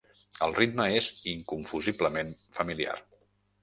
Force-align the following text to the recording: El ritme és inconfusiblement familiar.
El 0.47 0.55
ritme 0.59 0.87
és 1.01 1.11
inconfusiblement 1.35 2.37
familiar. 2.61 3.01